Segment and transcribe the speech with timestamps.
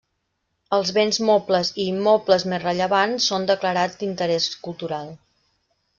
[0.77, 5.17] Els béns mobles i immobles més rellevants són declarats d'interès cultural.